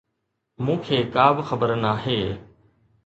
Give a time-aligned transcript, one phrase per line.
[0.63, 2.21] مون کي ڪا به خبر ناهي.